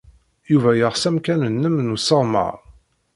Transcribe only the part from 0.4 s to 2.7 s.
Yuba yeɣs amkan-nnem n usseɣmer.